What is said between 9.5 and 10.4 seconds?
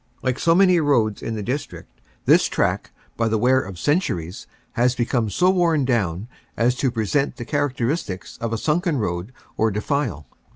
or defile.